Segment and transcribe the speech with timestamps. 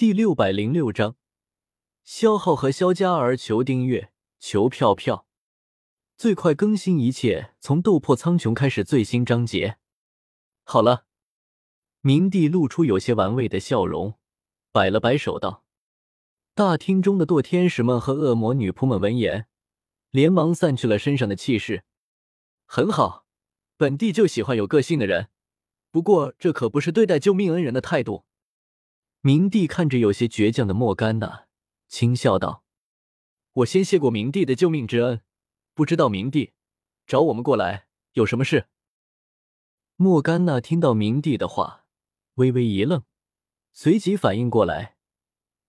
[0.00, 1.16] 第六百零六章，
[2.04, 5.26] 萧浩和萧家儿求订阅，求票票，
[6.16, 9.76] 最快更新一切从斗破苍穹开始最新章节。
[10.62, 11.04] 好了，
[12.00, 14.14] 明帝露出有些玩味的笑容，
[14.72, 15.66] 摆了摆手道
[16.56, 19.48] ：“大厅中的堕天使们和恶魔女仆们闻言，
[20.10, 21.84] 连忙散去了身上的气势。
[22.64, 23.26] 很好，
[23.76, 25.28] 本帝就喜欢有个性的人。
[25.90, 28.24] 不过这可不是对待救命恩人的态度。”
[29.22, 31.46] 明帝看着有些倔强的莫甘娜，
[31.88, 32.64] 轻笑道
[33.52, 35.20] ：“我先谢过明帝的救命之恩，
[35.74, 36.54] 不知道明帝
[37.06, 38.68] 找我们过来有什么事？”
[39.96, 41.84] 莫甘娜听到明帝的话，
[42.36, 43.02] 微微一愣，
[43.74, 44.96] 随即反应过来，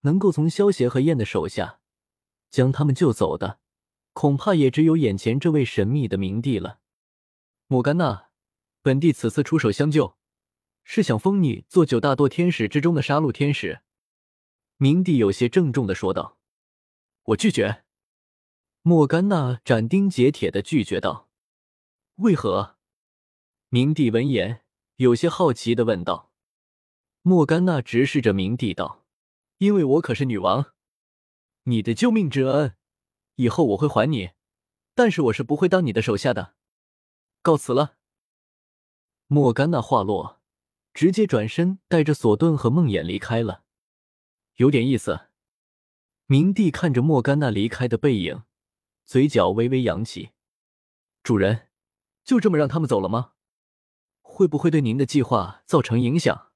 [0.00, 1.78] 能够从萧协和燕的手下
[2.50, 3.60] 将他们救走的，
[4.12, 6.80] 恐怕也只有眼前这位神秘的明帝了。
[7.68, 8.30] 莫甘娜，
[8.82, 10.16] 本帝此次出手相救。
[10.88, 13.80] 是想封你做九大堕天使之中的杀戮天使，
[14.76, 16.38] 明帝有些郑重的说道。
[17.24, 17.82] 我拒绝。
[18.82, 21.28] 莫甘娜斩钉截铁的拒绝道。
[22.14, 22.76] 为何？
[23.68, 24.62] 明帝闻言
[24.94, 26.30] 有些好奇的问道。
[27.22, 29.04] 莫甘娜直视着明帝道
[29.58, 30.72] ：“因为我可是女王，
[31.64, 32.76] 你的救命之恩，
[33.34, 34.30] 以后我会还你，
[34.94, 36.54] 但是我是不会当你的手下的。
[37.42, 37.96] 告辞了。”
[39.26, 40.35] 莫甘娜话落。
[40.96, 43.64] 直接转身，带着索顿和梦魇离开了，
[44.54, 45.28] 有点意思。
[46.24, 48.44] 明帝看着莫甘娜离开的背影，
[49.04, 50.30] 嘴角微微扬起。
[51.22, 51.68] 主人，
[52.24, 53.32] 就这么让他们走了吗？
[54.22, 56.50] 会不会对您的计划造成影响？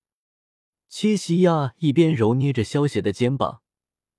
[0.89, 3.61] 切西亚一边揉捏着萧邪的肩膀，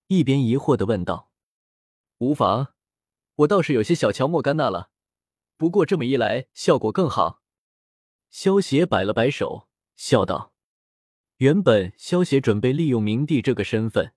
[0.05, 1.31] 一边疑惑的问道。
[2.19, 2.75] 无妨，
[3.37, 4.91] 我倒是有些小瞧莫甘娜了。
[5.57, 7.41] 不过这么一来，效果更好。
[8.29, 9.67] 萧邪摆了摆手。
[9.95, 10.53] 笑道
[11.37, 14.13] ：“原本萧协准备利用明帝这个身份，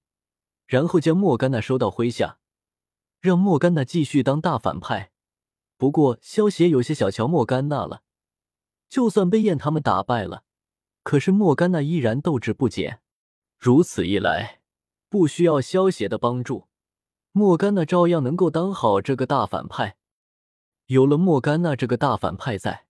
[0.67, 2.39] 然后将莫甘娜收到麾下，
[3.21, 5.13] 让莫甘娜继续当大反派。
[5.77, 8.03] 不过萧协有些小瞧莫甘娜了，
[8.89, 10.45] 就算被燕他们打败了，
[11.03, 13.01] 可是莫甘娜依然斗志不减。
[13.59, 14.61] 如此一来，
[15.09, 16.69] 不需要萧协的帮助，
[17.33, 19.97] 莫甘娜照样能够当好这个大反派。
[20.87, 22.87] 有了莫甘娜这个大反派在，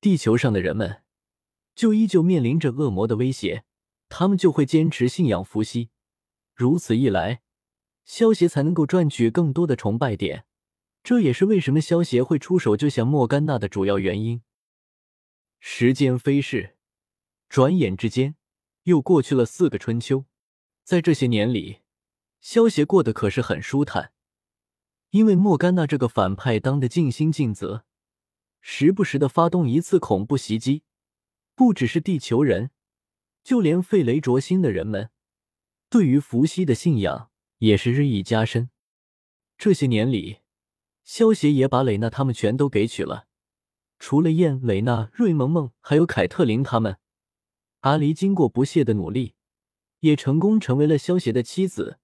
[0.00, 1.01] 地球上的人们。”
[1.74, 3.64] 就依旧面临着恶魔的威胁，
[4.08, 5.90] 他们就会坚持信仰伏羲。
[6.54, 7.42] 如此一来，
[8.04, 10.44] 萧协才能够赚取更多的崇拜点。
[11.02, 14.42] 这也是为什么萧协会出手救下莫甘娜的主要原因。
[15.58, 16.76] 时间飞逝，
[17.48, 18.36] 转眼之间
[18.84, 20.26] 又过去了四个春秋。
[20.84, 21.78] 在这些年里，
[22.40, 24.12] 萧协过得可是很舒坦，
[25.10, 27.84] 因为莫甘娜这个反派当得尽心尽责，
[28.60, 30.82] 时不时的发动一次恐怖袭击。
[31.54, 32.70] 不只是地球人，
[33.42, 35.10] 就连费雷卓星的人们，
[35.88, 38.70] 对于伏羲的信仰也是日益加深。
[39.58, 40.38] 这些年里，
[41.04, 43.26] 萧协也把蕾娜他们全都给娶了。
[43.98, 46.98] 除了燕、蕾娜、瑞萌萌，还有凯特琳他们，
[47.80, 49.34] 阿离经过不懈的努力，
[50.00, 52.00] 也成功成为了萧协的妻子，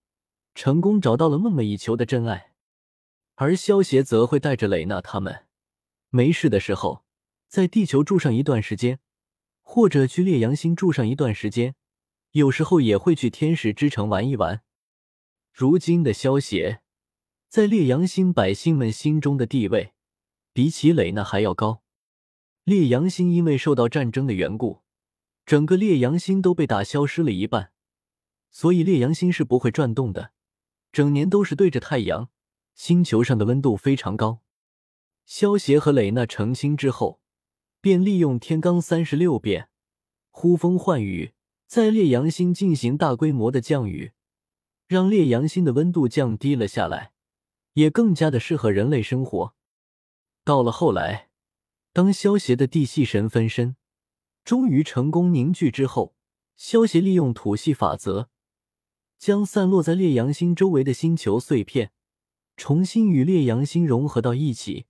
[0.55, 2.53] 成功找到了梦寐以求的真爱。
[3.35, 5.47] 而萧协则会带着蕾娜他们，
[6.11, 7.05] 没事的时候，
[7.49, 9.01] 在地球住上一段时间。
[9.79, 11.77] 或者去烈阳星住上一段时间，
[12.33, 14.63] 有时候也会去天使之城玩一玩。
[15.53, 16.81] 如今的萧协，
[17.49, 19.93] 在烈阳星百姓们心中的地位，
[20.53, 21.85] 比起蕾娜还要高。
[22.65, 24.83] 烈阳星因为受到战争的缘故，
[25.47, 27.71] 整个烈阳星都被打消失了一半，
[28.51, 30.33] 所以烈阳星是不会转动的，
[30.91, 32.31] 整年都是对着太阳。
[32.75, 34.41] 星球上的温度非常高。
[35.25, 37.21] 萧协和蕾娜成亲之后。
[37.81, 39.69] 便利用天罡三十六变，
[40.31, 41.33] 呼风唤雨，
[41.67, 44.13] 在烈阳星进行大规模的降雨，
[44.89, 47.13] 让烈阳星的温度降低了下来，
[47.75, 49.55] 也更加的适合人类生活。
[50.45, 51.29] 到了后来，
[51.93, 53.77] 当萧协的地系神分身
[54.45, 56.15] 终于成功凝聚之后，
[56.57, 58.29] 萧协利用土系法则，
[59.19, 61.93] 将散落在烈阳星周围的星球碎片
[62.57, 64.87] 重新与烈阳星融合到一起，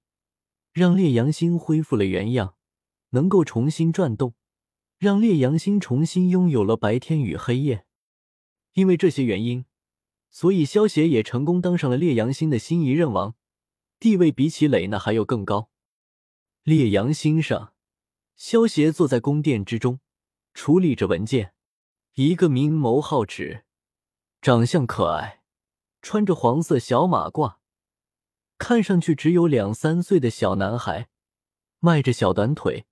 [0.73, 2.55] 让烈阳星恢复了原样。
[3.11, 4.35] 能够重新转动，
[4.99, 7.87] 让烈阳星重新拥有了白天与黑夜。
[8.73, 9.65] 因为这些原因，
[10.31, 13.35] 所以萧协也成功当上了烈阳星的新一任王，
[13.99, 15.71] 地位比起磊娜还要更高。
[16.63, 17.73] 烈阳星上，
[18.37, 20.01] 萧协坐在宫殿之中，
[20.53, 21.55] 处理着文件。
[22.15, 23.65] 一个明眸皓齿、
[24.43, 25.45] 长相可爱、
[26.03, 27.59] 穿着黄色小马褂、
[28.59, 31.09] 看上去只有两三岁的小男孩，
[31.79, 32.88] 迈着小短腿。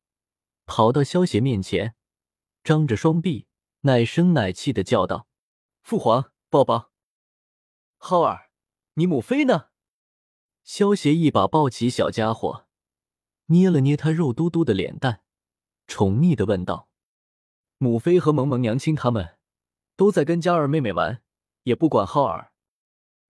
[0.66, 1.94] 跑到萧协面前，
[2.62, 3.46] 张着双臂，
[3.82, 5.26] 奶声奶气的叫道
[5.82, 6.90] ：“父皇，抱抱。
[7.96, 8.50] 浩儿，
[8.94, 9.68] 你母妃呢？
[10.64, 12.66] 萧协一把抱起小家伙，
[13.46, 15.22] 捏了捏他肉嘟嘟的脸蛋，
[15.86, 16.88] 宠溺的问道
[17.78, 19.38] ：“母妃和萌萌娘亲他们
[19.94, 21.22] 都在跟嘉儿妹妹玩，
[21.62, 22.52] 也不管浩儿。”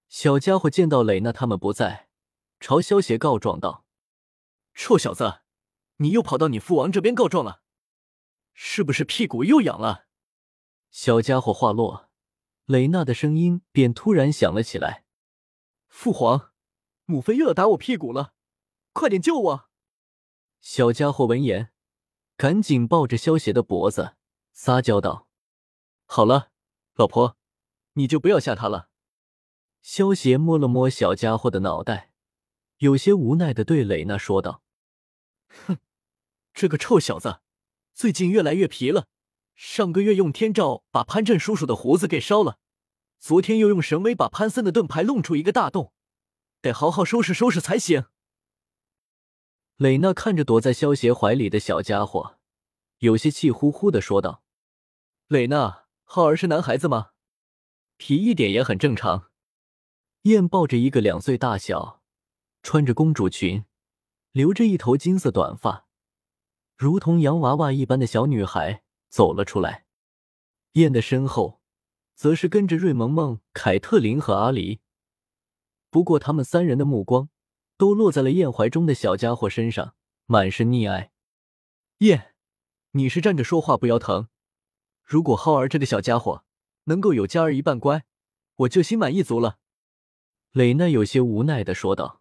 [0.08, 2.08] 小家伙见到蕾娜他们不在，
[2.58, 3.84] 朝萧协告状道
[4.72, 5.40] ：“臭小子，
[5.96, 7.62] 你又跑到你父王这边告状了，
[8.52, 10.06] 是不是屁股又痒了？”
[10.90, 12.10] 小家伙话落，
[12.64, 15.04] 蕾娜的声音便突然响了起来
[15.88, 16.52] ：“父皇，
[17.04, 18.34] 母妃又要打我屁股了，
[18.92, 19.68] 快点救我！”
[20.60, 21.72] 小家伙闻言，
[22.36, 24.16] 赶紧抱着萧邪的脖子
[24.52, 25.28] 撒娇道
[26.06, 26.50] ：“好了，
[26.94, 27.36] 老婆，
[27.92, 28.88] 你就不要吓他了。”
[29.82, 32.12] 萧邪摸了摸小家伙的脑袋，
[32.78, 34.64] 有些无奈的对蕾娜说道
[35.66, 35.78] ：“哼，
[36.56, 37.40] 这个臭小子，
[37.92, 39.08] 最近越来越皮了。
[39.54, 42.58] 上个月用天照把潘振叔叔的胡子给烧了，
[43.18, 45.92] 昨天又用神威把潘森的盾牌弄出一个大洞，
[46.62, 48.06] 得好好收拾收拾才行。”
[49.76, 52.38] 蕾娜看着躲在萧协怀里的小家伙，
[53.00, 54.42] 有些气呼呼的说道
[55.28, 57.10] ：“蕾娜，浩儿是男孩子吗？
[57.98, 59.30] 皮一点也很正常。”
[60.24, 62.02] 燕抱着一个两岁大小、
[62.62, 63.66] 穿着公主裙、
[64.32, 65.85] 留着一头金色短发、
[66.76, 69.86] 如同洋娃娃一般的小女孩走了出来。
[70.72, 71.62] 燕的身后，
[72.14, 74.80] 则是跟着瑞萌萌、凯特琳和阿离。
[75.88, 77.30] 不过，他们三人的目光
[77.78, 79.94] 都落在了燕怀中的小家伙身上，
[80.26, 81.12] 满是溺爱。
[81.98, 82.34] 燕，
[82.90, 84.28] 你是站着说话不腰疼。
[85.02, 86.44] 如果浩儿这个小家伙
[86.84, 88.04] 能够有佳儿一半乖，
[88.56, 89.58] 我就心满意足了。
[90.52, 92.20] 蕾娜有些无奈的说道：“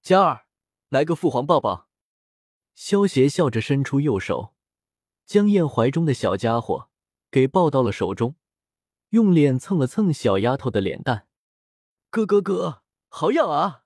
[0.00, 0.46] 佳儿，
[0.90, 1.88] 来个父皇抱抱。”
[2.74, 4.54] 萧协笑着伸出右手，
[5.24, 6.88] 将燕怀中的小家伙
[7.30, 8.36] 给抱到了手中，
[9.10, 11.28] 用脸蹭了蹭小丫头的脸蛋。
[12.10, 13.84] “哥哥哥，好痒啊！”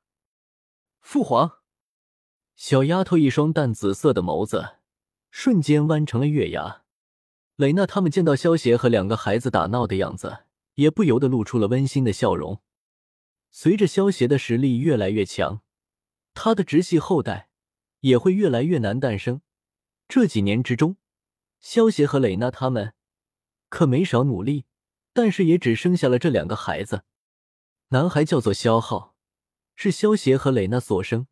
[1.01, 1.59] 父皇，
[2.57, 4.77] 小丫头一双淡紫色的眸子
[5.31, 6.83] 瞬间弯成了月牙。
[7.57, 10.45] 蕾娜他们见到萧协和两个孩子打闹的样子，
[10.75, 12.61] 也不由得露出了温馨的笑容。
[13.51, 15.63] 随着萧协的实力越来越强，
[16.35, 17.48] 他的直系后代
[18.01, 19.41] 也会越来越难诞生。
[20.09, 20.97] 这几年之中，
[21.61, 22.95] 萧协和蕾娜他们
[23.69, 24.67] 可没少努力，
[25.13, 27.05] 但是也只生下了这两个孩子。
[27.89, 29.15] 男孩叫做萧浩，
[29.75, 31.27] 是萧协和蕾娜所生，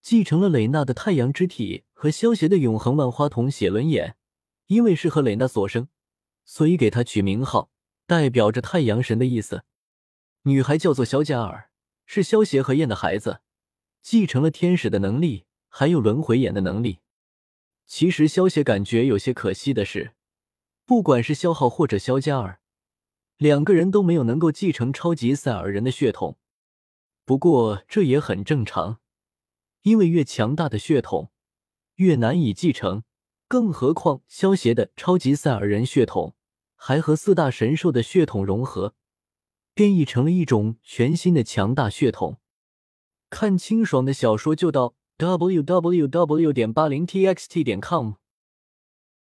[0.00, 4.16] 继承了蕾娜的太阳之体和萧协的永恒万花筒写轮眼。
[4.66, 5.88] 因为是和蕾娜所生，
[6.44, 7.70] 所以给他取名号，
[8.06, 9.64] 代表着太阳神的意思。
[10.42, 11.70] 女孩叫做萧嘉尔，
[12.04, 13.40] 是萧协和燕的孩子，
[14.02, 16.98] 继承了天使的能力，还有轮回眼的能力。
[17.86, 20.14] 其实萧协感觉有些可惜的是，
[20.84, 22.60] 不管是萧浩或者萧嘉尔，
[23.36, 26.38] 两个人都没有能够继承超级赛亚人的血统。
[27.24, 29.00] 不过这也很正常，
[29.82, 31.30] 因为越强大的血统
[31.96, 33.04] 越难以继承，
[33.46, 36.34] 更何况萧协的超级赛亚人血统
[36.74, 38.94] 还和四大神兽的血统融合。
[39.74, 42.40] 变异成了一种全新的强大血统。
[43.30, 46.52] 看清爽的小说就到 w w w.
[46.52, 48.27] 点八零 t x t 点 com。